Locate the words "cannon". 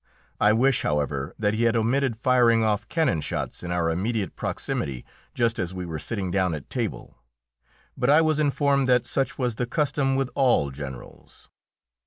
2.89-3.21